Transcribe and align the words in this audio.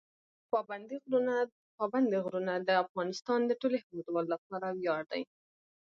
پابندي 1.77 2.17
غرونه 2.25 2.53
د 2.67 2.69
افغانستان 2.83 3.39
د 3.45 3.51
ټولو 3.61 3.75
هیوادوالو 3.85 4.31
لپاره 4.35 4.67
ویاړ 4.79 5.01
دی. 5.11 5.21